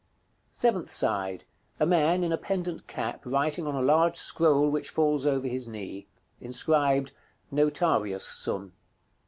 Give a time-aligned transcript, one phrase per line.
[0.49, 1.43] Seventh side.
[1.79, 5.67] A man, in a pendent cap, writing on a large scroll which falls over his
[5.67, 6.07] knee.
[6.39, 7.11] Inscribed
[7.51, 8.73] "NOTARIUS SUM."